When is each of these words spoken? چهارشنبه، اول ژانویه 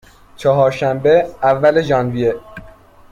چهارشنبه، 0.37 1.25
اول 1.43 1.81
ژانویه 1.81 2.35